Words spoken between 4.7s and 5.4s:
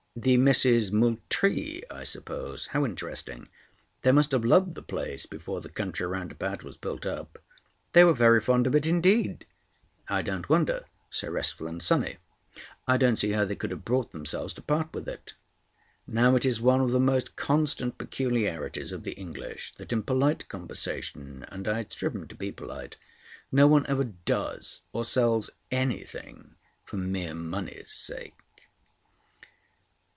the place